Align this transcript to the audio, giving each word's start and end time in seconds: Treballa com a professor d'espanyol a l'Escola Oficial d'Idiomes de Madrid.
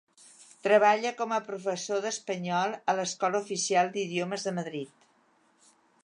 Treballa 0.67 1.09
com 1.17 1.33
a 1.35 1.41
professor 1.49 2.01
d'espanyol 2.05 2.73
a 2.93 2.95
l'Escola 2.99 3.41
Oficial 3.45 3.91
d'Idiomes 3.97 4.47
de 4.49 4.55
Madrid. 4.61 5.07